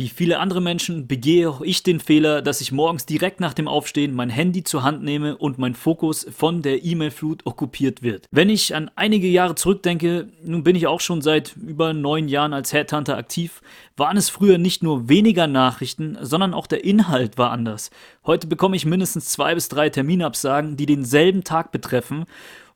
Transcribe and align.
Wie 0.00 0.08
viele 0.08 0.38
andere 0.38 0.62
Menschen 0.62 1.06
begehe 1.06 1.50
auch 1.50 1.60
ich 1.60 1.82
den 1.82 2.00
Fehler, 2.00 2.40
dass 2.40 2.62
ich 2.62 2.72
morgens 2.72 3.04
direkt 3.04 3.38
nach 3.38 3.52
dem 3.52 3.68
Aufstehen 3.68 4.14
mein 4.14 4.30
Handy 4.30 4.64
zur 4.64 4.82
Hand 4.82 5.02
nehme 5.02 5.36
und 5.36 5.58
mein 5.58 5.74
Fokus 5.74 6.26
von 6.34 6.62
der 6.62 6.82
E-Mail-Flut 6.82 7.44
okkupiert 7.44 8.02
wird. 8.02 8.24
Wenn 8.30 8.48
ich 8.48 8.74
an 8.74 8.90
einige 8.96 9.28
Jahre 9.28 9.56
zurückdenke, 9.56 10.28
nun 10.42 10.64
bin 10.64 10.74
ich 10.74 10.86
auch 10.86 11.00
schon 11.00 11.20
seit 11.20 11.54
über 11.54 11.92
neun 11.92 12.28
Jahren 12.28 12.54
als 12.54 12.72
Headhunter 12.72 13.18
aktiv, 13.18 13.60
waren 13.94 14.16
es 14.16 14.30
früher 14.30 14.56
nicht 14.56 14.82
nur 14.82 15.10
weniger 15.10 15.46
Nachrichten, 15.46 16.16
sondern 16.22 16.54
auch 16.54 16.66
der 16.66 16.82
Inhalt 16.82 17.36
war 17.36 17.50
anders. 17.50 17.90
Heute 18.24 18.46
bekomme 18.46 18.76
ich 18.76 18.86
mindestens 18.86 19.26
zwei 19.26 19.54
bis 19.54 19.68
drei 19.68 19.90
Terminabsagen, 19.90 20.78
die 20.78 20.86
denselben 20.86 21.44
Tag 21.44 21.72
betreffen 21.72 22.24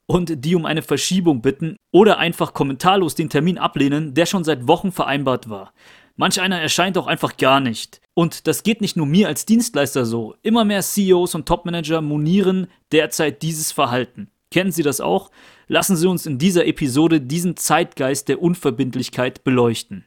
und 0.04 0.44
die 0.44 0.56
um 0.56 0.66
eine 0.66 0.82
Verschiebung 0.82 1.40
bitten 1.40 1.76
oder 1.90 2.18
einfach 2.18 2.52
kommentarlos 2.52 3.14
den 3.14 3.30
Termin 3.30 3.56
ablehnen, 3.56 4.12
der 4.12 4.26
schon 4.26 4.44
seit 4.44 4.68
Wochen 4.68 4.92
vereinbart 4.92 5.48
war. 5.48 5.72
Manch 6.16 6.40
einer 6.40 6.60
erscheint 6.60 6.96
auch 6.96 7.08
einfach 7.08 7.36
gar 7.36 7.58
nicht. 7.58 8.00
Und 8.14 8.46
das 8.46 8.62
geht 8.62 8.80
nicht 8.80 8.96
nur 8.96 9.06
mir 9.06 9.26
als 9.26 9.46
Dienstleister 9.46 10.06
so. 10.06 10.36
Immer 10.42 10.64
mehr 10.64 10.80
CEOs 10.80 11.34
und 11.34 11.46
Topmanager 11.46 12.00
monieren 12.00 12.68
derzeit 12.92 13.42
dieses 13.42 13.72
Verhalten. 13.72 14.30
Kennen 14.52 14.70
Sie 14.70 14.84
das 14.84 15.00
auch? 15.00 15.32
Lassen 15.66 15.96
Sie 15.96 16.06
uns 16.06 16.26
in 16.26 16.38
dieser 16.38 16.66
Episode 16.66 17.20
diesen 17.20 17.56
Zeitgeist 17.56 18.28
der 18.28 18.40
Unverbindlichkeit 18.40 19.42
beleuchten. 19.42 20.06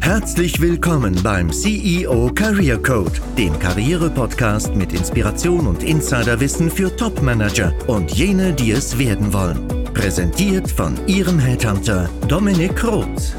Herzlich 0.00 0.60
willkommen 0.60 1.22
beim 1.22 1.52
CEO 1.52 2.32
Career 2.34 2.82
Code, 2.82 3.12
dem 3.36 3.58
Karriere-Podcast 3.58 4.74
mit 4.74 4.94
Inspiration 4.94 5.66
und 5.66 5.82
Insiderwissen 5.82 6.70
für 6.70 6.94
Topmanager 6.96 7.74
und 7.86 8.10
jene, 8.12 8.54
die 8.54 8.70
es 8.70 8.98
werden 8.98 9.32
wollen. 9.34 9.68
Präsentiert 9.92 10.70
von 10.70 10.96
Ihrem 11.06 11.38
Headhunter 11.38 12.08
Dominik 12.26 12.82
Roth. 12.82 13.34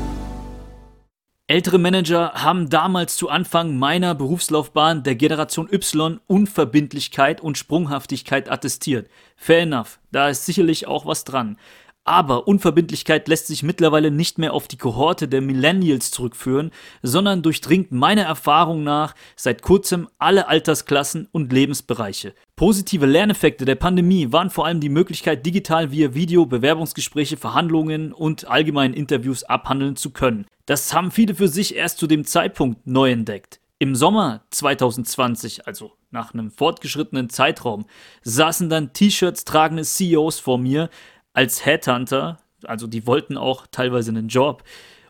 Ältere 1.48 1.78
Manager 1.78 2.32
haben 2.36 2.70
damals 2.70 3.18
zu 3.18 3.28
Anfang 3.28 3.78
meiner 3.78 4.16
Berufslaufbahn 4.16 5.04
der 5.04 5.16
Generation 5.16 5.68
Y 5.70 6.22
Unverbindlichkeit 6.26 7.42
und 7.42 7.58
Sprunghaftigkeit 7.58 8.50
attestiert. 8.50 9.10
Fair 9.36 9.64
enough, 9.64 10.00
da 10.14 10.30
ist 10.30 10.46
sicherlich 10.46 10.88
auch 10.88 11.06
was 11.06 11.26
dran. 11.26 11.58
Aber 12.06 12.48
Unverbindlichkeit 12.50 13.30
lässt 13.30 13.48
sich 13.48 13.64
mittlerweile 13.64 14.12
nicht 14.12 14.38
mehr 14.38 14.54
auf 14.54 14.68
die 14.68 14.78
Kohorte 14.78 15.30
der 15.30 15.42
Millennials 15.42 16.12
zurückführen, 16.12 16.72
sondern 17.02 17.42
durchdringt 17.42 17.94
meiner 17.94 18.24
Erfahrung 18.24 18.84
nach 18.84 19.16
seit 19.38 19.62
kurzem 19.62 20.10
alle 20.20 20.48
Altersklassen 20.50 21.30
und 21.32 21.54
Lebensbereiche. 21.54 22.34
Positive 22.58 23.06
Lerneffekte 23.06 23.64
der 23.64 23.76
Pandemie 23.76 24.34
waren 24.34 24.50
vor 24.50 24.66
allem 24.66 24.82
die 24.82 24.90
Möglichkeit, 24.90 25.46
digital 25.46 25.92
via 25.92 26.14
Video 26.14 26.46
Bewerbungsgespräche, 26.46 27.38
Verhandlungen 27.38 28.12
und 28.12 28.50
allgemeinen 28.50 28.94
Interviews 28.94 29.44
abhandeln 29.46 29.96
zu 29.96 30.12
können. 30.12 30.46
Das 30.66 30.94
haben 30.94 31.12
viele 31.12 31.36
für 31.36 31.48
sich 31.48 31.76
erst 31.76 32.00
zu 32.00 32.08
dem 32.08 32.26
Zeitpunkt 32.26 32.86
neu 32.86 33.12
entdeckt. 33.12 33.62
Im 33.80 33.96
Sommer 33.96 34.46
2020, 34.52 35.68
also 35.68 35.92
nach 36.10 36.34
einem 36.34 36.52
fortgeschrittenen 36.52 37.30
Zeitraum, 37.30 37.86
saßen 38.22 38.70
dann 38.70 38.94
T-Shirts 38.94 39.44
tragende 39.44 39.84
CEOs 39.84 40.40
vor 40.40 40.58
mir, 40.58 40.90
als 41.34 41.66
Headhunter, 41.66 42.40
also 42.64 42.88
die 42.88 43.06
wollten 43.06 43.38
auch 43.38 43.68
teilweise 43.68 44.12
einen 44.12 44.28
Job. 44.28 44.64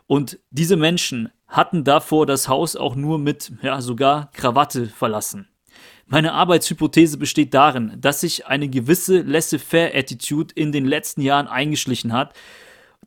Und 0.06 0.38
diese 0.50 0.76
Menschen 0.76 1.30
hatten 1.46 1.84
davor 1.84 2.26
das 2.26 2.48
Haus 2.48 2.76
auch 2.76 2.96
nur 2.96 3.18
mit, 3.18 3.52
ja, 3.62 3.80
sogar 3.80 4.30
Krawatte 4.32 4.86
verlassen. 4.86 5.48
Meine 6.06 6.32
Arbeitshypothese 6.32 7.16
besteht 7.16 7.54
darin, 7.54 7.96
dass 7.98 8.20
sich 8.20 8.46
eine 8.46 8.68
gewisse 8.68 9.22
Laissez-faire-Attitude 9.22 10.52
in 10.54 10.72
den 10.72 10.84
letzten 10.84 11.22
Jahren 11.22 11.46
eingeschlichen 11.46 12.12
hat. 12.12 12.34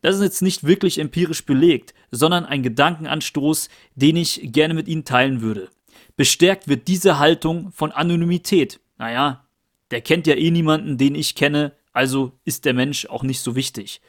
Das 0.02 0.16
ist 0.16 0.22
jetzt 0.22 0.42
nicht 0.42 0.64
wirklich 0.64 1.00
empirisch 1.00 1.46
belegt, 1.46 1.94
sondern 2.12 2.46
ein 2.46 2.64
Gedankenanstoß, 2.64 3.70
den 3.96 4.16
ich 4.16 4.52
gerne 4.52 4.74
mit 4.74 4.88
Ihnen 4.88 5.06
teilen 5.06 5.42
würde. 5.42 5.70
Bestärkt 6.16 6.68
wird 6.68 6.88
diese 6.88 7.20
Haltung 7.20 7.72
von 7.72 7.92
Anonymität. 7.92 8.80
Naja, 8.98 9.46
der 9.92 10.02
kennt 10.02 10.26
ja 10.26 10.36
eh 10.36 10.50
niemanden, 10.50 10.98
den 10.98 11.14
ich 11.14 11.36
kenne, 11.36 11.74
also 11.98 12.32
ist 12.46 12.66
der 12.66 12.76
Mensch 12.76 13.08
auch 13.08 13.24
nicht 13.24 13.42
so 13.42 13.56
wichtig. 13.56 14.02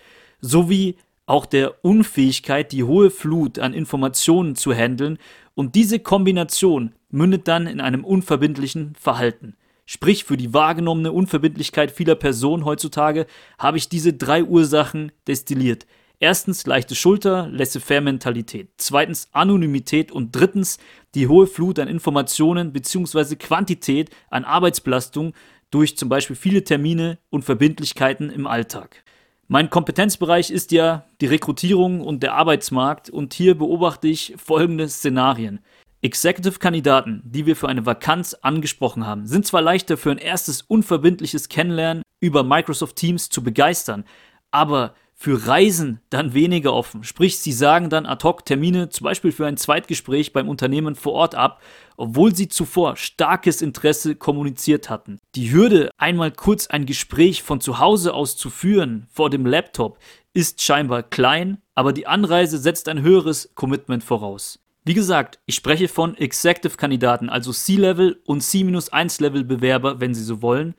Sowie 0.42 0.96
auch 1.24 1.46
der 1.46 1.84
Unfähigkeit, 1.84 2.70
die 2.70 2.84
hohe 2.84 3.10
Flut 3.10 3.58
an 3.58 3.72
Informationen 3.72 4.56
zu 4.56 4.74
handeln 4.74 5.18
und 5.54 5.74
diese 5.74 5.98
Kombination 5.98 6.94
mündet 7.10 7.48
dann 7.48 7.66
in 7.66 7.80
einem 7.80 8.04
unverbindlichen 8.04 8.94
Verhalten. 8.94 9.56
Sprich, 9.86 10.24
für 10.24 10.36
die 10.36 10.52
wahrgenommene 10.52 11.12
Unverbindlichkeit 11.12 11.90
vieler 11.90 12.14
Personen 12.14 12.66
heutzutage 12.66 13.26
habe 13.58 13.78
ich 13.78 13.88
diese 13.88 14.12
drei 14.12 14.44
Ursachen 14.44 15.10
destilliert. 15.26 15.86
Erstens 16.20 16.66
leichte 16.66 16.94
Schulter, 16.94 17.48
Laissez-faire-Mentalität. 17.50 18.68
Zweitens 18.76 19.28
Anonymität 19.32 20.12
und 20.12 20.32
drittens 20.32 20.78
die 21.14 21.26
hohe 21.26 21.46
Flut 21.46 21.78
an 21.78 21.88
Informationen 21.88 22.72
bzw. 22.72 23.36
Quantität 23.36 24.10
an 24.28 24.44
Arbeitsbelastung 24.44 25.32
durch 25.70 25.96
zum 25.96 26.08
Beispiel 26.08 26.36
viele 26.36 26.64
Termine 26.64 27.18
und 27.30 27.44
Verbindlichkeiten 27.44 28.30
im 28.30 28.46
Alltag. 28.46 29.04
Mein 29.46 29.70
Kompetenzbereich 29.70 30.50
ist 30.50 30.72
ja 30.72 31.06
die 31.20 31.26
Rekrutierung 31.26 32.02
und 32.02 32.22
der 32.22 32.34
Arbeitsmarkt 32.34 33.08
und 33.08 33.32
hier 33.32 33.56
beobachte 33.56 34.06
ich 34.06 34.34
folgende 34.36 34.88
Szenarien. 34.88 35.60
Executive-Kandidaten, 36.02 37.22
die 37.24 37.46
wir 37.46 37.56
für 37.56 37.68
eine 37.68 37.86
Vakanz 37.86 38.34
angesprochen 38.34 39.06
haben, 39.06 39.26
sind 39.26 39.46
zwar 39.46 39.62
leichter 39.62 39.96
für 39.96 40.10
ein 40.10 40.18
erstes 40.18 40.62
unverbindliches 40.62 41.48
Kennenlernen 41.48 42.02
über 42.20 42.44
Microsoft 42.44 42.96
Teams 42.96 43.30
zu 43.30 43.42
begeistern, 43.42 44.04
aber 44.50 44.94
für 45.20 45.48
Reisen 45.48 46.00
dann 46.10 46.32
weniger 46.32 46.72
offen. 46.72 47.02
Sprich, 47.02 47.40
sie 47.40 47.50
sagen 47.50 47.90
dann 47.90 48.06
ad 48.06 48.22
hoc 48.22 48.46
Termine, 48.46 48.88
zum 48.88 49.04
Beispiel 49.04 49.32
für 49.32 49.46
ein 49.46 49.56
Zweitgespräch 49.56 50.32
beim 50.32 50.48
Unternehmen 50.48 50.94
vor 50.94 51.14
Ort 51.14 51.34
ab, 51.34 51.60
obwohl 51.96 52.36
sie 52.36 52.46
zuvor 52.46 52.96
starkes 52.96 53.60
Interesse 53.60 54.14
kommuniziert 54.14 54.88
hatten. 54.88 55.18
Die 55.34 55.50
Hürde, 55.50 55.90
einmal 55.98 56.30
kurz 56.30 56.68
ein 56.68 56.86
Gespräch 56.86 57.42
von 57.42 57.60
zu 57.60 57.80
Hause 57.80 58.14
aus 58.14 58.36
zu 58.36 58.48
führen 58.48 59.08
vor 59.10 59.28
dem 59.28 59.44
Laptop, 59.44 59.98
ist 60.34 60.62
scheinbar 60.62 61.02
klein, 61.02 61.58
aber 61.74 61.92
die 61.92 62.06
Anreise 62.06 62.56
setzt 62.56 62.88
ein 62.88 63.02
höheres 63.02 63.50
Commitment 63.56 64.04
voraus. 64.04 64.60
Wie 64.84 64.94
gesagt, 64.94 65.40
ich 65.46 65.56
spreche 65.56 65.88
von 65.88 66.16
Executive-Kandidaten, 66.16 67.28
also 67.28 67.52
C-Level 67.52 68.22
und 68.24 68.40
C-1-Level-Bewerber, 68.40 69.98
wenn 69.98 70.14
Sie 70.14 70.22
so 70.22 70.42
wollen. 70.42 70.76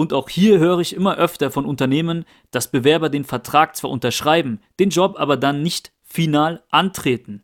Und 0.00 0.14
auch 0.14 0.30
hier 0.30 0.58
höre 0.58 0.78
ich 0.78 0.96
immer 0.96 1.18
öfter 1.18 1.50
von 1.50 1.66
Unternehmen, 1.66 2.24
dass 2.52 2.70
Bewerber 2.70 3.10
den 3.10 3.24
Vertrag 3.24 3.76
zwar 3.76 3.90
unterschreiben, 3.90 4.58
den 4.78 4.88
Job 4.88 5.16
aber 5.18 5.36
dann 5.36 5.62
nicht 5.62 5.92
final 6.02 6.62
antreten. 6.70 7.42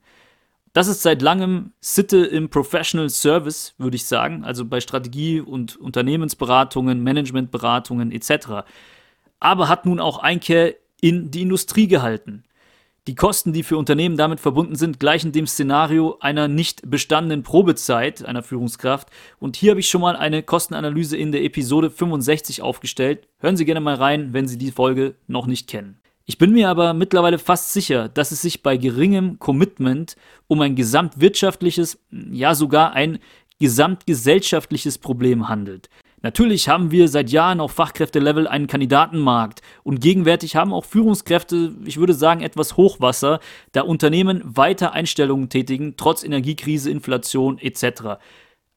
Das 0.72 0.88
ist 0.88 1.02
seit 1.02 1.20
langem 1.20 1.74
Sitte 1.80 2.16
im 2.24 2.48
Professional 2.48 3.10
Service, 3.10 3.74
würde 3.76 3.96
ich 3.96 4.06
sagen, 4.06 4.42
also 4.42 4.64
bei 4.64 4.80
Strategie- 4.80 5.42
und 5.42 5.76
Unternehmensberatungen, 5.76 7.02
Managementberatungen 7.02 8.10
etc. 8.10 8.64
Aber 9.38 9.68
hat 9.68 9.84
nun 9.84 10.00
auch 10.00 10.20
Einkehr 10.20 10.76
in 11.02 11.30
die 11.30 11.42
Industrie 11.42 11.88
gehalten. 11.88 12.44
Die 13.08 13.14
Kosten, 13.14 13.52
die 13.52 13.62
für 13.62 13.76
Unternehmen 13.76 14.16
damit 14.16 14.40
verbunden 14.40 14.74
sind, 14.74 14.98
gleichen 14.98 15.30
dem 15.30 15.46
Szenario 15.46 16.16
einer 16.18 16.48
nicht 16.48 16.90
bestandenen 16.90 17.44
Probezeit 17.44 18.24
einer 18.24 18.42
Führungskraft. 18.42 19.10
Und 19.38 19.54
hier 19.54 19.70
habe 19.70 19.80
ich 19.80 19.88
schon 19.88 20.00
mal 20.00 20.16
eine 20.16 20.42
Kostenanalyse 20.42 21.16
in 21.16 21.30
der 21.30 21.44
Episode 21.44 21.90
65 21.90 22.62
aufgestellt. 22.62 23.28
Hören 23.38 23.56
Sie 23.56 23.64
gerne 23.64 23.78
mal 23.78 23.94
rein, 23.94 24.32
wenn 24.32 24.48
Sie 24.48 24.58
die 24.58 24.72
Folge 24.72 25.14
noch 25.28 25.46
nicht 25.46 25.68
kennen. 25.68 26.00
Ich 26.24 26.36
bin 26.36 26.52
mir 26.52 26.68
aber 26.68 26.94
mittlerweile 26.94 27.38
fast 27.38 27.72
sicher, 27.72 28.08
dass 28.08 28.32
es 28.32 28.42
sich 28.42 28.64
bei 28.64 28.76
geringem 28.76 29.38
Commitment 29.38 30.16
um 30.48 30.60
ein 30.60 30.74
gesamtwirtschaftliches, 30.74 32.00
ja 32.10 32.56
sogar 32.56 32.94
ein 32.94 33.20
gesamtgesellschaftliches 33.60 34.98
Problem 34.98 35.48
handelt. 35.48 35.88
Natürlich 36.22 36.68
haben 36.68 36.90
wir 36.90 37.08
seit 37.08 37.30
Jahren 37.30 37.60
auf 37.60 37.72
Fachkräftelevel 37.72 38.48
einen 38.48 38.66
Kandidatenmarkt 38.66 39.60
und 39.82 40.00
gegenwärtig 40.00 40.56
haben 40.56 40.72
auch 40.72 40.84
Führungskräfte, 40.84 41.74
ich 41.84 41.98
würde 41.98 42.14
sagen, 42.14 42.40
etwas 42.40 42.76
Hochwasser, 42.76 43.40
da 43.72 43.82
Unternehmen 43.82 44.42
weiter 44.44 44.92
Einstellungen 44.92 45.50
tätigen, 45.50 45.94
trotz 45.96 46.24
Energiekrise, 46.24 46.90
Inflation 46.90 47.58
etc. 47.58 48.18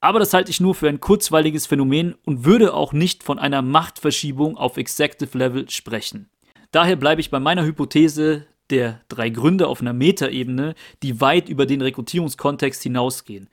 Aber 0.02 0.20
das 0.20 0.34
halte 0.34 0.52
ich 0.52 0.60
nur 0.60 0.76
für 0.76 0.90
ein 0.90 1.00
kurzweiliges 1.00 1.66
Phänomen 1.66 2.16
und 2.26 2.46
würde 2.46 2.74
auch 2.74 2.94
nicht 2.94 3.24
von 3.24 3.40
einer 3.40 3.62
Machtverschiebung 3.62 4.58
auf 4.58 4.78
Executive 4.78 5.38
Level 5.38 5.70
sprechen. 5.70 6.30
Daher 6.72 6.98
bleibe 6.98 7.22
ich 7.22 7.32
bei 7.32 7.40
meiner 7.40 7.64
Hypothese 7.64 8.46
der 8.70 9.02
drei 9.10 9.30
Gründe 9.30 9.68
auf 9.68 9.82
einer 9.82 9.94
Metaebene, 9.94 10.76
die 11.04 11.20
weit 11.20 11.50
über 11.50 11.66
den 11.66 11.82
Rekrutierungskontext 11.82 12.84
hinausgehen. 12.84 13.50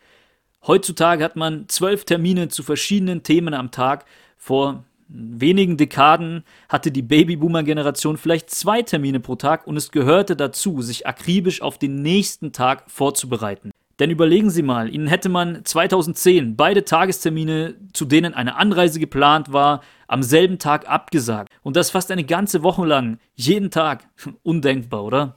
Heutzutage 0.66 1.22
hat 1.22 1.36
man 1.36 1.68
zwölf 1.68 2.04
Termine 2.04 2.48
zu 2.48 2.62
verschiedenen 2.62 3.22
Themen 3.22 3.54
am 3.54 3.70
Tag. 3.70 4.04
Vor 4.36 4.84
wenigen 5.08 5.76
Dekaden 5.76 6.42
hatte 6.68 6.90
die 6.90 7.02
Babyboomer-Generation 7.02 8.16
vielleicht 8.16 8.50
zwei 8.50 8.82
Termine 8.82 9.20
pro 9.20 9.36
Tag 9.36 9.66
und 9.66 9.76
es 9.76 9.92
gehörte 9.92 10.34
dazu, 10.34 10.82
sich 10.82 11.06
akribisch 11.06 11.62
auf 11.62 11.78
den 11.78 12.02
nächsten 12.02 12.52
Tag 12.52 12.84
vorzubereiten. 12.88 13.70
Denn 14.00 14.10
überlegen 14.10 14.50
Sie 14.50 14.62
mal, 14.62 14.92
Ihnen 14.92 15.06
hätte 15.06 15.28
man 15.28 15.64
2010 15.64 16.56
beide 16.56 16.84
Tagestermine, 16.84 17.76
zu 17.94 18.04
denen 18.04 18.34
eine 18.34 18.56
Anreise 18.56 18.98
geplant 18.98 19.52
war, 19.52 19.82
am 20.06 20.22
selben 20.22 20.58
Tag 20.58 20.88
abgesagt. 20.88 21.50
Und 21.62 21.76
das 21.76 21.90
fast 21.90 22.10
eine 22.10 22.24
ganze 22.24 22.62
Woche 22.62 22.84
lang, 22.84 23.18
jeden 23.36 23.70
Tag. 23.70 24.06
Undenkbar, 24.42 25.04
oder? 25.04 25.36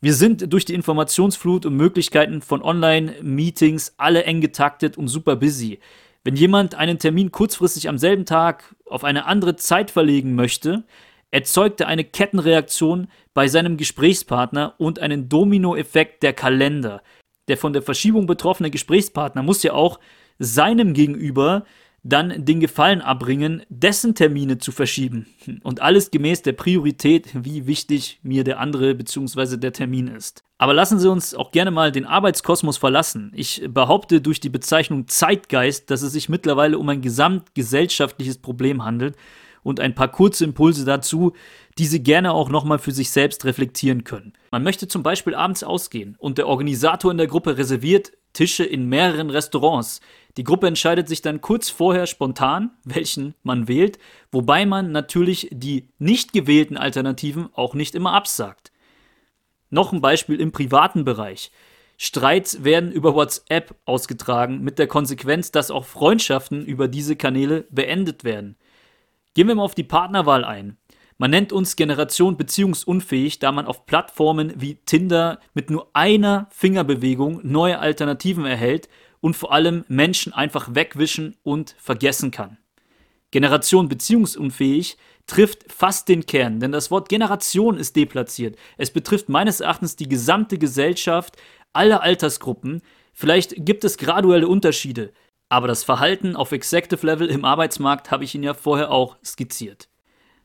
Wir 0.00 0.14
sind 0.14 0.52
durch 0.52 0.64
die 0.64 0.74
Informationsflut 0.74 1.66
und 1.66 1.76
Möglichkeiten 1.76 2.40
von 2.40 2.62
Online-Meetings 2.62 3.94
alle 3.96 4.22
eng 4.22 4.40
getaktet 4.40 4.96
und 4.96 5.08
super 5.08 5.34
busy. 5.34 5.80
Wenn 6.22 6.36
jemand 6.36 6.76
einen 6.76 7.00
Termin 7.00 7.32
kurzfristig 7.32 7.88
am 7.88 7.98
selben 7.98 8.24
Tag 8.24 8.76
auf 8.86 9.02
eine 9.02 9.26
andere 9.26 9.56
Zeit 9.56 9.90
verlegen 9.90 10.36
möchte, 10.36 10.84
erzeugt 11.32 11.80
er 11.80 11.88
eine 11.88 12.04
Kettenreaktion 12.04 13.08
bei 13.34 13.48
seinem 13.48 13.76
Gesprächspartner 13.76 14.74
und 14.78 15.00
einen 15.00 15.28
Dominoeffekt 15.28 16.22
der 16.22 16.32
Kalender. 16.32 17.02
Der 17.48 17.56
von 17.56 17.72
der 17.72 17.82
Verschiebung 17.82 18.26
betroffene 18.26 18.70
Gesprächspartner 18.70 19.42
muss 19.42 19.64
ja 19.64 19.72
auch 19.72 19.98
seinem 20.38 20.92
Gegenüber 20.92 21.64
dann 22.02 22.44
den 22.44 22.60
Gefallen 22.60 23.00
abbringen, 23.00 23.62
dessen 23.68 24.14
Termine 24.14 24.58
zu 24.58 24.72
verschieben. 24.72 25.26
Und 25.62 25.82
alles 25.82 26.10
gemäß 26.10 26.42
der 26.42 26.52
Priorität, 26.52 27.28
wie 27.34 27.66
wichtig 27.66 28.20
mir 28.22 28.44
der 28.44 28.60
andere 28.60 28.94
bzw. 28.94 29.56
der 29.56 29.72
Termin 29.72 30.08
ist. 30.08 30.44
Aber 30.58 30.74
lassen 30.74 30.98
Sie 30.98 31.10
uns 31.10 31.34
auch 31.34 31.50
gerne 31.50 31.70
mal 31.70 31.92
den 31.92 32.06
Arbeitskosmos 32.06 32.78
verlassen. 32.78 33.32
Ich 33.34 33.62
behaupte 33.68 34.20
durch 34.20 34.40
die 34.40 34.48
Bezeichnung 34.48 35.08
Zeitgeist, 35.08 35.90
dass 35.90 36.02
es 36.02 36.12
sich 36.12 36.28
mittlerweile 36.28 36.78
um 36.78 36.88
ein 36.88 37.02
gesamtgesellschaftliches 37.02 38.38
Problem 38.38 38.84
handelt 38.84 39.16
und 39.62 39.80
ein 39.80 39.94
paar 39.94 40.08
kurze 40.08 40.44
Impulse 40.44 40.84
dazu, 40.84 41.32
die 41.78 41.86
Sie 41.86 42.02
gerne 42.02 42.32
auch 42.32 42.48
nochmal 42.48 42.78
für 42.78 42.92
sich 42.92 43.10
selbst 43.10 43.44
reflektieren 43.44 44.04
können. 44.04 44.32
Man 44.50 44.62
möchte 44.62 44.88
zum 44.88 45.02
Beispiel 45.02 45.34
abends 45.34 45.62
ausgehen 45.62 46.16
und 46.18 46.38
der 46.38 46.48
Organisator 46.48 47.10
in 47.10 47.18
der 47.18 47.26
Gruppe 47.26 47.58
reserviert 47.58 48.12
Tische 48.32 48.64
in 48.64 48.88
mehreren 48.88 49.30
Restaurants. 49.30 50.00
Die 50.38 50.44
Gruppe 50.44 50.68
entscheidet 50.68 51.08
sich 51.08 51.20
dann 51.20 51.40
kurz 51.40 51.68
vorher 51.68 52.06
spontan, 52.06 52.70
welchen 52.84 53.34
man 53.42 53.66
wählt, 53.66 53.98
wobei 54.30 54.66
man 54.66 54.92
natürlich 54.92 55.48
die 55.50 55.88
nicht 55.98 56.32
gewählten 56.32 56.76
Alternativen 56.76 57.48
auch 57.54 57.74
nicht 57.74 57.96
immer 57.96 58.12
absagt. 58.12 58.70
Noch 59.68 59.92
ein 59.92 60.00
Beispiel 60.00 60.40
im 60.40 60.52
privaten 60.52 61.04
Bereich. 61.04 61.50
Streits 61.96 62.62
werden 62.62 62.92
über 62.92 63.16
WhatsApp 63.16 63.74
ausgetragen, 63.84 64.60
mit 64.60 64.78
der 64.78 64.86
Konsequenz, 64.86 65.50
dass 65.50 65.72
auch 65.72 65.84
Freundschaften 65.84 66.64
über 66.64 66.86
diese 66.86 67.16
Kanäle 67.16 67.66
beendet 67.70 68.22
werden. 68.22 68.56
Gehen 69.34 69.48
wir 69.48 69.56
mal 69.56 69.64
auf 69.64 69.74
die 69.74 69.82
Partnerwahl 69.82 70.44
ein. 70.44 70.76
Man 71.16 71.32
nennt 71.32 71.52
uns 71.52 71.74
Generation 71.74 72.36
beziehungsunfähig, 72.36 73.40
da 73.40 73.50
man 73.50 73.66
auf 73.66 73.86
Plattformen 73.86 74.52
wie 74.56 74.76
Tinder 74.86 75.40
mit 75.52 75.68
nur 75.68 75.90
einer 75.94 76.46
Fingerbewegung 76.52 77.40
neue 77.42 77.80
Alternativen 77.80 78.46
erhält 78.46 78.88
und 79.20 79.36
vor 79.36 79.52
allem 79.52 79.84
Menschen 79.88 80.32
einfach 80.32 80.74
wegwischen 80.74 81.36
und 81.42 81.74
vergessen 81.78 82.30
kann. 82.30 82.58
Generation 83.30 83.88
beziehungsunfähig 83.88 84.96
trifft 85.26 85.70
fast 85.70 86.08
den 86.08 86.24
Kern, 86.24 86.60
denn 86.60 86.72
das 86.72 86.90
Wort 86.90 87.08
Generation 87.08 87.76
ist 87.76 87.94
deplatziert. 87.96 88.56
Es 88.78 88.90
betrifft 88.90 89.28
meines 89.28 89.60
Erachtens 89.60 89.96
die 89.96 90.08
gesamte 90.08 90.58
Gesellschaft, 90.58 91.36
alle 91.72 92.00
Altersgruppen. 92.00 92.80
Vielleicht 93.12 93.54
gibt 93.66 93.84
es 93.84 93.98
graduelle 93.98 94.48
Unterschiede, 94.48 95.12
aber 95.50 95.68
das 95.68 95.84
Verhalten 95.84 96.36
auf 96.36 96.52
Executive 96.52 97.04
Level 97.04 97.28
im 97.28 97.44
Arbeitsmarkt 97.44 98.10
habe 98.10 98.24
ich 98.24 98.34
Ihnen 98.34 98.44
ja 98.44 98.54
vorher 98.54 98.90
auch 98.90 99.16
skizziert. 99.22 99.88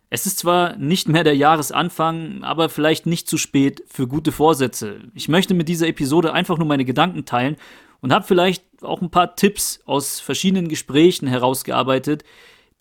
Es 0.10 0.28
ist 0.28 0.38
zwar 0.38 0.76
nicht 0.76 1.08
mehr 1.08 1.24
der 1.24 1.36
Jahresanfang, 1.36 2.44
aber 2.44 2.70
vielleicht 2.70 3.08
nicht 3.08 3.28
zu 3.28 3.38
spät 3.38 3.84
für 3.88 4.08
gute 4.08 4.32
Vorsätze. 4.32 5.00
Ich 5.16 5.28
möchte 5.28 5.56
mit 5.56 5.68
dieser 5.68 5.88
Episode 5.88 6.34
einfach 6.34 6.58
nur 6.60 6.68
meine 6.68 6.86
Gedanken 6.86 7.26
teilen 7.26 7.56
und 8.04 8.12
habe 8.14 8.26
vielleicht 8.26 8.66
auch 8.84 9.02
ein 9.02 9.10
paar 9.10 9.36
Tipps 9.36 9.80
aus 9.86 10.20
verschiedenen 10.20 10.68
Gesprächen 10.68 11.26
herausgearbeitet, 11.26 12.26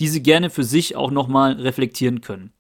die 0.01 0.09
Sie 0.09 0.21
gerne 0.21 0.51
für 0.51 0.65
sich 0.65 0.97
auch 0.97 1.13
nochmal 1.13 1.53
reflektieren 1.53 2.21
können. 2.23 2.53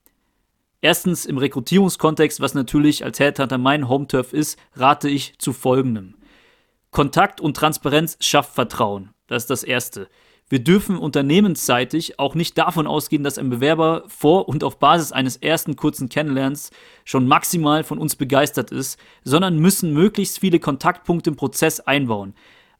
Erstens 0.80 1.26
im 1.26 1.38
Rekrutierungskontext, 1.38 2.40
was 2.40 2.54
natürlich 2.54 3.04
als 3.04 3.18
Headhunter 3.18 3.58
mein 3.58 3.88
Home-Turf 3.88 4.32
ist, 4.32 4.60
rate 4.76 5.08
ich 5.08 5.36
zu 5.38 5.52
folgendem. 5.52 6.14
Kontakt 6.92 7.40
und 7.40 7.56
Transparenz 7.56 8.16
schafft 8.20 8.54
Vertrauen. 8.54 9.10
Das 9.26 9.42
ist 9.42 9.50
das 9.50 9.64
Erste. 9.64 10.08
Wir 10.52 10.62
dürfen 10.62 10.98
unternehmensseitig 10.98 12.18
auch 12.18 12.34
nicht 12.34 12.58
davon 12.58 12.86
ausgehen, 12.86 13.24
dass 13.24 13.38
ein 13.38 13.48
Bewerber 13.48 14.04
vor 14.08 14.50
und 14.50 14.64
auf 14.64 14.78
Basis 14.78 15.10
eines 15.10 15.38
ersten 15.38 15.76
kurzen 15.76 16.10
Kennenlernens 16.10 16.70
schon 17.06 17.26
maximal 17.26 17.84
von 17.84 17.98
uns 17.98 18.16
begeistert 18.16 18.70
ist, 18.70 19.00
sondern 19.24 19.56
müssen 19.60 19.94
möglichst 19.94 20.40
viele 20.40 20.60
Kontaktpunkte 20.60 21.30
im 21.30 21.36
Prozess 21.36 21.80
einbauen. 21.80 22.34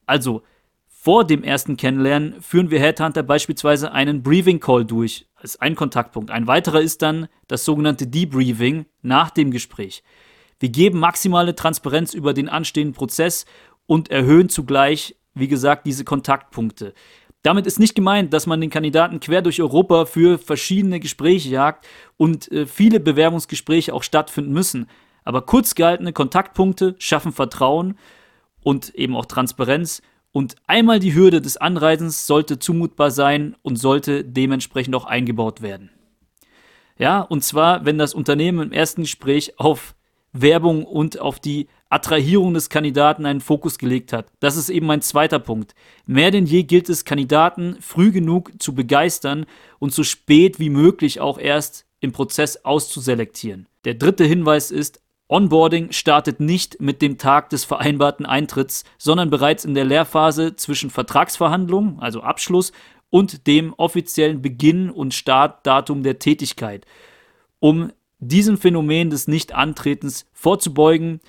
Also 0.04 0.42
vor 0.86 1.24
dem 1.24 1.42
ersten 1.42 1.78
Kennenlernen 1.78 2.42
führen 2.42 2.70
wir 2.70 2.78
Headhunter 2.78 3.22
beispielsweise 3.22 3.90
einen 3.92 4.22
Briefing 4.22 4.60
Call 4.60 4.84
durch, 4.84 5.26
als 5.36 5.58
ein 5.58 5.74
Kontaktpunkt. 5.74 6.30
Ein 6.30 6.46
weiterer 6.46 6.82
ist 6.82 7.00
dann 7.00 7.26
das 7.48 7.64
sogenannte 7.64 8.06
Debriefing 8.06 8.84
nach 9.00 9.30
dem 9.30 9.50
Gespräch. 9.50 10.02
Wir 10.60 10.68
geben 10.68 10.98
maximale 10.98 11.56
Transparenz 11.56 12.12
über 12.12 12.34
den 12.34 12.50
anstehenden 12.50 12.92
Prozess 12.94 13.46
und 13.86 14.10
erhöhen 14.10 14.50
zugleich, 14.50 15.16
wie 15.32 15.48
gesagt, 15.48 15.86
diese 15.86 16.04
Kontaktpunkte. 16.04 16.92
Damit 17.42 17.66
ist 17.66 17.80
nicht 17.80 17.94
gemeint, 17.94 18.32
dass 18.32 18.46
man 18.46 18.60
den 18.60 18.70
Kandidaten 18.70 19.18
quer 19.18 19.42
durch 19.42 19.60
Europa 19.60 20.06
für 20.06 20.38
verschiedene 20.38 21.00
Gespräche 21.00 21.48
jagt 21.48 21.86
und 22.16 22.50
äh, 22.52 22.66
viele 22.66 23.00
Bewerbungsgespräche 23.00 23.92
auch 23.92 24.04
stattfinden 24.04 24.52
müssen. 24.52 24.88
Aber 25.24 25.42
kurz 25.42 25.74
gehaltene 25.74 26.12
Kontaktpunkte 26.12 26.94
schaffen 26.98 27.32
Vertrauen 27.32 27.98
und 28.62 28.94
eben 28.94 29.16
auch 29.16 29.26
Transparenz. 29.26 30.02
Und 30.30 30.56
einmal 30.66 30.98
die 30.98 31.14
Hürde 31.14 31.40
des 31.42 31.56
Anreisens 31.56 32.26
sollte 32.26 32.58
zumutbar 32.58 33.10
sein 33.10 33.56
und 33.62 33.76
sollte 33.76 34.24
dementsprechend 34.24 34.94
auch 34.94 35.04
eingebaut 35.04 35.62
werden. 35.62 35.90
Ja, 36.98 37.20
und 37.20 37.42
zwar, 37.42 37.84
wenn 37.84 37.98
das 37.98 38.14
Unternehmen 38.14 38.68
im 38.68 38.72
ersten 38.72 39.02
Gespräch 39.02 39.58
auf 39.58 39.94
Werbung 40.32 40.84
und 40.84 41.20
auf 41.20 41.40
die 41.40 41.68
Attrahierung 41.90 42.54
des 42.54 42.70
Kandidaten 42.70 43.26
einen 43.26 43.42
Fokus 43.42 43.78
gelegt 43.78 44.12
hat. 44.12 44.26
Das 44.40 44.56
ist 44.56 44.70
eben 44.70 44.86
mein 44.86 45.02
zweiter 45.02 45.38
Punkt. 45.38 45.74
Mehr 46.06 46.30
denn 46.30 46.46
je 46.46 46.62
gilt 46.62 46.88
es, 46.88 47.04
Kandidaten 47.04 47.76
früh 47.80 48.10
genug 48.12 48.50
zu 48.58 48.74
begeistern 48.74 49.44
und 49.78 49.92
so 49.92 50.02
spät 50.02 50.58
wie 50.58 50.70
möglich 50.70 51.20
auch 51.20 51.38
erst 51.38 51.84
im 52.00 52.12
Prozess 52.12 52.64
auszuselektieren. 52.64 53.66
Der 53.84 53.94
dritte 53.94 54.24
Hinweis 54.24 54.70
ist, 54.70 55.02
Onboarding 55.28 55.92
startet 55.92 56.40
nicht 56.40 56.80
mit 56.80 57.00
dem 57.00 57.16
Tag 57.16 57.48
des 57.50 57.64
vereinbarten 57.64 58.26
Eintritts, 58.26 58.84
sondern 58.98 59.30
bereits 59.30 59.64
in 59.64 59.74
der 59.74 59.84
Lehrphase 59.84 60.56
zwischen 60.56 60.90
Vertragsverhandlungen, 60.90 62.00
also 62.00 62.20
Abschluss, 62.22 62.72
und 63.08 63.46
dem 63.46 63.72
offiziellen 63.74 64.42
Beginn 64.42 64.90
und 64.90 65.14
Startdatum 65.14 66.02
der 66.02 66.18
Tätigkeit. 66.18 66.86
Um 67.60 67.92
diesem 68.22 68.56
Phänomen 68.56 69.10
des 69.10 69.28
Nichtantretens 69.28 70.26
vorzubeugen, 70.32 71.20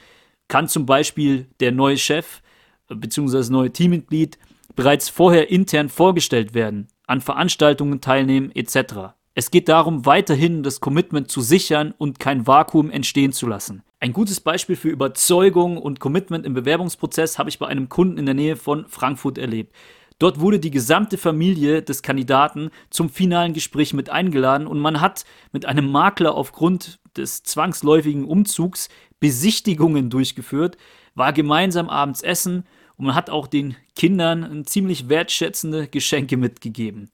kann 0.47 0.67
zum 0.67 0.85
Beispiel 0.85 1.47
der 1.59 1.71
neue 1.71 1.97
Chef 1.97 2.41
bzw. 2.87 3.37
das 3.37 3.49
neue 3.49 3.71
Teammitglied 3.71 4.37
bereits 4.75 5.09
vorher 5.09 5.49
intern 5.49 5.89
vorgestellt 5.89 6.53
werden, 6.53 6.87
an 7.07 7.21
Veranstaltungen 7.21 8.01
teilnehmen 8.01 8.51
etc. 8.55 9.13
Es 9.33 9.49
geht 9.49 9.67
darum, 9.67 10.05
weiterhin 10.05 10.61
das 10.61 10.79
Commitment 10.79 11.31
zu 11.31 11.41
sichern 11.41 11.93
und 11.97 12.19
kein 12.19 12.45
Vakuum 12.45 12.91
entstehen 12.91 13.31
zu 13.31 13.47
lassen. 13.47 13.83
Ein 13.99 14.13
gutes 14.13 14.41
Beispiel 14.41 14.75
für 14.75 14.89
Überzeugung 14.89 15.77
und 15.77 15.99
Commitment 15.99 16.45
im 16.45 16.53
Bewerbungsprozess 16.53 17.39
habe 17.39 17.49
ich 17.49 17.57
bei 17.57 17.67
einem 17.67 17.89
Kunden 17.89 18.17
in 18.17 18.25
der 18.25 18.35
Nähe 18.35 18.55
von 18.55 18.85
Frankfurt 18.87 19.37
erlebt. 19.37 19.73
Dort 20.19 20.39
wurde 20.39 20.59
die 20.59 20.71
gesamte 20.71 21.17
Familie 21.17 21.81
des 21.81 22.01
Kandidaten 22.01 22.69
zum 22.89 23.09
finalen 23.09 23.53
Gespräch 23.53 23.93
mit 23.93 24.09
eingeladen 24.09 24.67
und 24.67 24.79
man 24.79 25.01
hat 25.01 25.25
mit 25.51 25.65
einem 25.65 25.91
Makler 25.91 26.35
aufgrund 26.35 26.99
des 27.17 27.43
zwangsläufigen 27.43 28.25
Umzugs 28.25 28.89
Besichtigungen 29.19 30.09
durchgeführt, 30.09 30.77
war 31.15 31.31
gemeinsam 31.31 31.89
abends 31.89 32.21
essen 32.21 32.65
und 32.97 33.05
man 33.05 33.15
hat 33.15 33.29
auch 33.29 33.47
den 33.47 33.75
Kindern 33.95 34.65
ziemlich 34.65 35.09
wertschätzende 35.09 35.87
Geschenke 35.87 36.37
mitgegeben. 36.37 37.09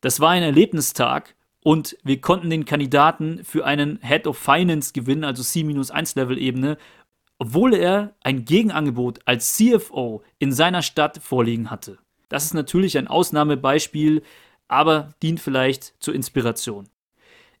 Das 0.00 0.20
war 0.20 0.30
ein 0.30 0.42
Erlebnistag 0.42 1.34
und 1.62 1.96
wir 2.02 2.20
konnten 2.20 2.50
den 2.50 2.64
Kandidaten 2.64 3.44
für 3.44 3.64
einen 3.64 3.98
Head 4.02 4.26
of 4.26 4.38
Finance 4.38 4.92
gewinnen, 4.92 5.24
also 5.24 5.42
C-1-Level-Ebene, 5.42 6.78
obwohl 7.38 7.74
er 7.74 8.14
ein 8.22 8.44
Gegenangebot 8.44 9.20
als 9.24 9.56
CFO 9.56 10.22
in 10.38 10.52
seiner 10.52 10.82
Stadt 10.82 11.18
vorliegen 11.22 11.70
hatte. 11.70 11.98
Das 12.30 12.44
ist 12.46 12.54
natürlich 12.54 12.96
ein 12.96 13.08
Ausnahmebeispiel, 13.08 14.22
aber 14.68 15.10
dient 15.22 15.40
vielleicht 15.40 15.92
zur 16.00 16.14
Inspiration. 16.14 16.88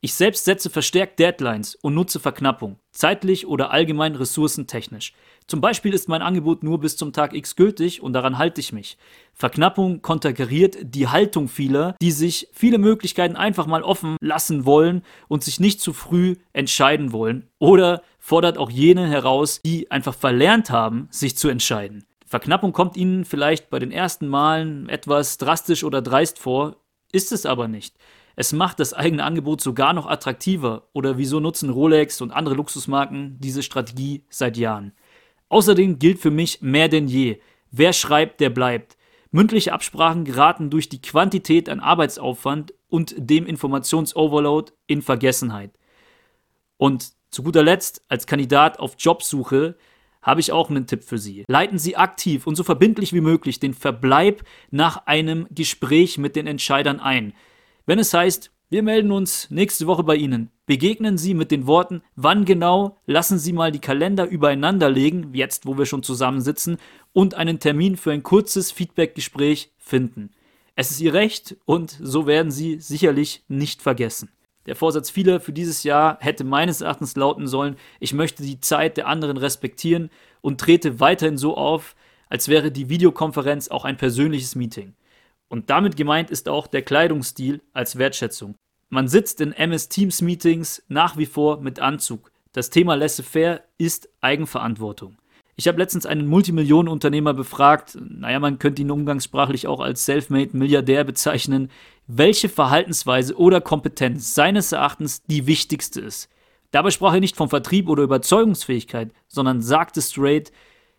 Ich 0.00 0.14
selbst 0.14 0.46
setze 0.46 0.70
verstärkt 0.70 1.18
Deadlines 1.18 1.74
und 1.74 1.92
nutze 1.92 2.20
Verknappung, 2.20 2.78
zeitlich 2.90 3.46
oder 3.46 3.70
allgemein 3.70 4.14
ressourcentechnisch. 4.14 5.12
Zum 5.46 5.60
Beispiel 5.60 5.92
ist 5.92 6.08
mein 6.08 6.22
Angebot 6.22 6.62
nur 6.62 6.80
bis 6.80 6.96
zum 6.96 7.12
Tag 7.12 7.34
X 7.34 7.54
gültig 7.54 8.00
und 8.00 8.14
daran 8.14 8.38
halte 8.38 8.62
ich 8.62 8.72
mich. 8.72 8.96
Verknappung 9.34 10.00
konterkariert 10.00 10.78
die 10.80 11.08
Haltung 11.08 11.48
vieler, 11.48 11.96
die 12.00 12.12
sich 12.12 12.48
viele 12.52 12.78
Möglichkeiten 12.78 13.36
einfach 13.36 13.66
mal 13.66 13.82
offen 13.82 14.16
lassen 14.22 14.64
wollen 14.64 15.02
und 15.28 15.44
sich 15.44 15.60
nicht 15.60 15.82
zu 15.82 15.92
früh 15.92 16.36
entscheiden 16.54 17.12
wollen. 17.12 17.50
Oder 17.58 18.02
fordert 18.18 18.56
auch 18.56 18.70
jene 18.70 19.06
heraus, 19.06 19.60
die 19.62 19.90
einfach 19.90 20.14
verlernt 20.14 20.70
haben, 20.70 21.08
sich 21.10 21.36
zu 21.36 21.48
entscheiden. 21.48 22.06
Verknappung 22.30 22.72
kommt 22.72 22.96
Ihnen 22.96 23.24
vielleicht 23.24 23.70
bei 23.70 23.80
den 23.80 23.90
ersten 23.90 24.28
Malen 24.28 24.88
etwas 24.88 25.36
drastisch 25.36 25.82
oder 25.82 26.00
dreist 26.00 26.38
vor, 26.38 26.76
ist 27.10 27.32
es 27.32 27.44
aber 27.44 27.66
nicht. 27.66 27.96
Es 28.36 28.52
macht 28.52 28.78
das 28.78 28.94
eigene 28.94 29.24
Angebot 29.24 29.60
sogar 29.60 29.92
noch 29.94 30.06
attraktiver. 30.06 30.86
Oder 30.92 31.18
wieso 31.18 31.40
nutzen 31.40 31.70
Rolex 31.70 32.20
und 32.20 32.30
andere 32.30 32.54
Luxusmarken 32.54 33.36
diese 33.40 33.64
Strategie 33.64 34.26
seit 34.30 34.56
Jahren? 34.56 34.92
Außerdem 35.48 35.98
gilt 35.98 36.20
für 36.20 36.30
mich 36.30 36.62
mehr 36.62 36.88
denn 36.88 37.08
je, 37.08 37.40
wer 37.72 37.92
schreibt, 37.92 38.38
der 38.38 38.50
bleibt. 38.50 38.96
Mündliche 39.32 39.72
Absprachen 39.72 40.24
geraten 40.24 40.70
durch 40.70 40.88
die 40.88 41.02
Quantität 41.02 41.68
an 41.68 41.80
Arbeitsaufwand 41.80 42.74
und 42.88 43.12
dem 43.16 43.44
Informationsoverload 43.44 44.70
in 44.86 45.02
Vergessenheit. 45.02 45.72
Und 46.76 47.10
zu 47.32 47.42
guter 47.42 47.64
Letzt, 47.64 48.04
als 48.08 48.28
Kandidat 48.28 48.78
auf 48.78 48.94
Jobsuche, 49.00 49.74
habe 50.22 50.40
ich 50.40 50.52
auch 50.52 50.70
einen 50.70 50.86
Tipp 50.86 51.04
für 51.04 51.18
Sie. 51.18 51.44
Leiten 51.48 51.78
Sie 51.78 51.96
aktiv 51.96 52.46
und 52.46 52.56
so 52.56 52.64
verbindlich 52.64 53.12
wie 53.12 53.20
möglich 53.20 53.60
den 53.60 53.74
Verbleib 53.74 54.42
nach 54.70 55.06
einem 55.06 55.46
Gespräch 55.50 56.18
mit 56.18 56.36
den 56.36 56.46
Entscheidern 56.46 57.00
ein. 57.00 57.32
Wenn 57.86 57.98
es 57.98 58.14
heißt, 58.14 58.50
wir 58.72 58.84
melden 58.84 59.10
uns 59.10 59.50
nächste 59.50 59.88
Woche 59.88 60.04
bei 60.04 60.14
Ihnen, 60.14 60.50
begegnen 60.66 61.18
Sie 61.18 61.34
mit 61.34 61.50
den 61.50 61.66
Worten, 61.66 62.02
wann 62.14 62.44
genau, 62.44 62.98
lassen 63.04 63.36
Sie 63.36 63.52
mal 63.52 63.72
die 63.72 63.80
Kalender 63.80 64.28
übereinander 64.28 64.88
legen, 64.88 65.30
jetzt 65.32 65.66
wo 65.66 65.76
wir 65.76 65.86
schon 65.86 66.04
zusammensitzen, 66.04 66.76
und 67.12 67.34
einen 67.34 67.58
Termin 67.58 67.96
für 67.96 68.12
ein 68.12 68.22
kurzes 68.22 68.70
Feedbackgespräch 68.70 69.72
finden. 69.76 70.30
Es 70.76 70.92
ist 70.92 71.00
Ihr 71.00 71.14
Recht 71.14 71.56
und 71.64 71.98
so 72.00 72.28
werden 72.28 72.52
Sie 72.52 72.78
sicherlich 72.78 73.42
nicht 73.48 73.82
vergessen. 73.82 74.30
Der 74.70 74.76
Vorsatz 74.76 75.10
vieler 75.10 75.40
für 75.40 75.52
dieses 75.52 75.82
Jahr 75.82 76.16
hätte 76.20 76.44
meines 76.44 76.80
Erachtens 76.80 77.16
lauten 77.16 77.48
sollen, 77.48 77.74
ich 77.98 78.12
möchte 78.12 78.44
die 78.44 78.60
Zeit 78.60 78.96
der 78.96 79.08
anderen 79.08 79.36
respektieren 79.36 80.10
und 80.42 80.60
trete 80.60 81.00
weiterhin 81.00 81.36
so 81.36 81.56
auf, 81.56 81.96
als 82.28 82.46
wäre 82.46 82.70
die 82.70 82.88
Videokonferenz 82.88 83.66
auch 83.66 83.84
ein 83.84 83.96
persönliches 83.96 84.54
Meeting. 84.54 84.94
Und 85.48 85.70
damit 85.70 85.96
gemeint 85.96 86.30
ist 86.30 86.48
auch 86.48 86.68
der 86.68 86.82
Kleidungsstil 86.82 87.62
als 87.72 87.98
Wertschätzung. 87.98 88.54
Man 88.90 89.08
sitzt 89.08 89.40
in 89.40 89.50
MS 89.50 89.88
Teams 89.88 90.22
Meetings 90.22 90.84
nach 90.86 91.16
wie 91.16 91.26
vor 91.26 91.60
mit 91.60 91.80
Anzug. 91.80 92.30
Das 92.52 92.70
Thema 92.70 92.94
Laissez-faire 92.94 93.62
ist 93.76 94.08
Eigenverantwortung. 94.20 95.16
Ich 95.60 95.68
habe 95.68 95.78
letztens 95.78 96.06
einen 96.06 96.26
Multimillionenunternehmer 96.26 97.34
befragt, 97.34 97.98
naja, 98.00 98.38
man 98.38 98.58
könnte 98.58 98.80
ihn 98.80 98.90
umgangssprachlich 98.90 99.66
auch 99.66 99.80
als 99.80 100.06
Selfmade 100.06 100.56
Milliardär 100.56 101.04
bezeichnen, 101.04 101.70
welche 102.16 102.48
Verhaltensweise 102.48 103.36
oder 103.36 103.60
Kompetenz 103.60 104.34
seines 104.34 104.72
Erachtens 104.72 105.22
die 105.22 105.46
wichtigste 105.46 106.00
ist. 106.00 106.28
Dabei 106.70 106.90
sprach 106.90 107.14
er 107.14 107.20
nicht 107.20 107.36
vom 107.36 107.48
Vertrieb 107.48 107.88
oder 107.88 108.02
Überzeugungsfähigkeit, 108.02 109.12
sondern 109.28 109.60
sagte 109.60 110.02
straight, 110.02 110.52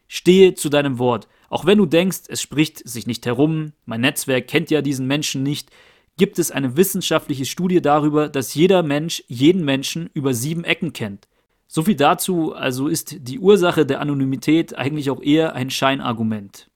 stehe 0.07 0.53
zu 0.53 0.69
deinem 0.69 0.99
Wort. 0.99 1.27
Auch 1.49 1.65
wenn 1.65 1.77
du 1.77 1.85
denkst, 1.85 2.23
es 2.27 2.41
spricht 2.41 2.87
sich 2.87 3.07
nicht 3.07 3.25
herum, 3.25 3.73
mein 3.85 4.01
Netzwerk 4.01 4.47
kennt 4.47 4.69
ja 4.71 4.81
diesen 4.81 5.07
Menschen 5.07 5.43
nicht, 5.43 5.69
gibt 6.17 6.39
es 6.39 6.51
eine 6.51 6.77
wissenschaftliche 6.77 7.45
Studie 7.45 7.81
darüber, 7.81 8.29
dass 8.29 8.53
jeder 8.53 8.83
Mensch 8.83 9.23
jeden 9.27 9.63
Menschen 9.65 10.09
über 10.13 10.33
sieben 10.33 10.63
Ecken 10.63 10.93
kennt. 10.93 11.27
So 11.67 11.83
viel 11.83 11.95
dazu, 11.95 12.53
also 12.53 12.87
ist 12.87 13.27
die 13.27 13.39
Ursache 13.39 13.85
der 13.85 14.01
Anonymität 14.01 14.77
eigentlich 14.77 15.09
auch 15.09 15.21
eher 15.21 15.55
ein 15.55 15.69
Scheinargument. 15.69 16.70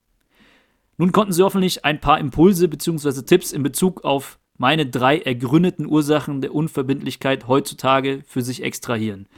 Nun 0.98 1.12
konnten 1.12 1.32
Sie 1.32 1.42
hoffentlich 1.42 1.84
ein 1.84 2.00
paar 2.00 2.18
Impulse 2.18 2.68
bzw. 2.68 3.22
Tipps 3.22 3.52
in 3.52 3.62
Bezug 3.62 4.04
auf 4.04 4.38
meine 4.58 4.86
drei 4.86 5.18
ergründeten 5.18 5.86
Ursachen 5.86 6.40
der 6.40 6.54
Unverbindlichkeit 6.54 7.46
heutzutage 7.46 8.22
für 8.26 8.42
sich 8.42 8.62
extrahieren. 8.62 9.28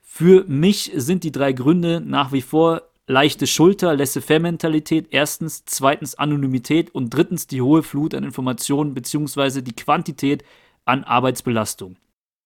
Für 0.00 0.44
mich 0.44 0.92
sind 0.94 1.24
die 1.24 1.32
drei 1.32 1.52
Gründe 1.52 2.00
nach 2.00 2.32
wie 2.32 2.42
vor 2.42 2.82
leichte 3.06 3.46
Schulter, 3.46 3.96
Laissez-faire-Mentalität, 3.96 5.08
erstens, 5.10 5.64
zweitens 5.66 6.14
Anonymität 6.14 6.94
und 6.94 7.10
drittens 7.10 7.46
die 7.46 7.60
hohe 7.60 7.82
Flut 7.82 8.14
an 8.14 8.24
Informationen 8.24 8.94
bzw. 8.94 9.60
die 9.60 9.74
Quantität 9.74 10.44
an 10.84 11.04
Arbeitsbelastung. 11.04 11.96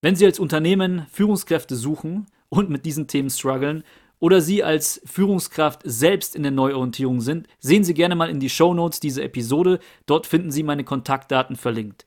Wenn 0.00 0.16
Sie 0.16 0.24
als 0.24 0.38
Unternehmen 0.38 1.06
Führungskräfte 1.12 1.76
suchen 1.76 2.26
und 2.48 2.70
mit 2.70 2.86
diesen 2.86 3.06
Themen 3.06 3.30
strugglen 3.30 3.84
oder 4.20 4.40
Sie 4.40 4.62
als 4.62 5.00
Führungskraft 5.04 5.82
selbst 5.84 6.34
in 6.34 6.42
der 6.42 6.52
Neuorientierung 6.52 7.20
sind, 7.20 7.46
sehen 7.58 7.84
Sie 7.84 7.94
gerne 7.94 8.16
mal 8.16 8.30
in 8.30 8.40
die 8.40 8.50
Show 8.50 8.74
Notes 8.74 9.00
dieser 9.00 9.22
Episode. 9.22 9.78
Dort 10.06 10.26
finden 10.26 10.50
Sie 10.50 10.62
meine 10.62 10.84
Kontaktdaten 10.84 11.56
verlinkt. 11.56 12.04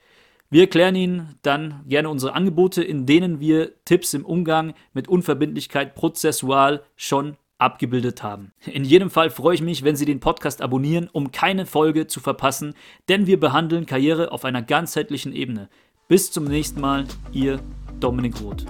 Wir 0.49 0.63
erklären 0.63 0.95
Ihnen 0.95 1.35
dann 1.43 1.81
gerne 1.87 2.09
unsere 2.09 2.33
Angebote, 2.33 2.83
in 2.83 3.05
denen 3.05 3.39
wir 3.39 3.71
Tipps 3.85 4.13
im 4.13 4.25
Umgang 4.25 4.73
mit 4.93 5.07
Unverbindlichkeit 5.07 5.95
prozessual 5.95 6.83
schon 6.97 7.37
abgebildet 7.57 8.21
haben. 8.23 8.51
In 8.65 8.83
jedem 8.83 9.09
Fall 9.09 9.29
freue 9.29 9.55
ich 9.55 9.61
mich, 9.61 9.83
wenn 9.83 9.95
Sie 9.95 10.05
den 10.05 10.19
Podcast 10.19 10.61
abonnieren, 10.61 11.09
um 11.13 11.31
keine 11.31 11.65
Folge 11.65 12.07
zu 12.07 12.19
verpassen, 12.19 12.73
denn 13.07 13.27
wir 13.27 13.39
behandeln 13.39 13.85
Karriere 13.85 14.31
auf 14.31 14.43
einer 14.43 14.61
ganzheitlichen 14.61 15.33
Ebene. 15.33 15.69
Bis 16.09 16.31
zum 16.31 16.43
nächsten 16.43 16.81
Mal, 16.81 17.05
Ihr 17.31 17.61
Dominik 18.01 18.41
Roth. 18.41 18.65